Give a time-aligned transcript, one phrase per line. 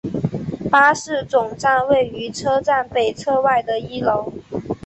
[0.71, 4.33] 巴士总站位于车站北侧外的一楼。